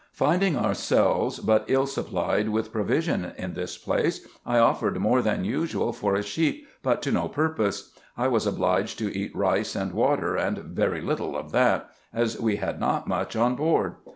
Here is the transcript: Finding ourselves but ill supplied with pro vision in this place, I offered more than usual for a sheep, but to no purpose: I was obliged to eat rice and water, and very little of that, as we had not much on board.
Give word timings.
Finding 0.13 0.57
ourselves 0.57 1.37
but 1.37 1.63
ill 1.67 1.85
supplied 1.85 2.49
with 2.49 2.71
pro 2.71 2.83
vision 2.83 3.33
in 3.37 3.53
this 3.53 3.77
place, 3.77 4.27
I 4.47 4.57
offered 4.57 4.97
more 4.99 5.21
than 5.21 5.45
usual 5.45 5.93
for 5.93 6.15
a 6.15 6.23
sheep, 6.23 6.65
but 6.81 7.03
to 7.03 7.11
no 7.11 7.27
purpose: 7.27 7.91
I 8.17 8.27
was 8.27 8.47
obliged 8.47 8.97
to 8.97 9.15
eat 9.15 9.35
rice 9.35 9.75
and 9.75 9.91
water, 9.91 10.35
and 10.35 10.57
very 10.57 11.01
little 11.01 11.37
of 11.37 11.51
that, 11.51 11.91
as 12.11 12.39
we 12.39 12.55
had 12.55 12.79
not 12.79 13.07
much 13.07 13.35
on 13.35 13.55
board. 13.55 13.93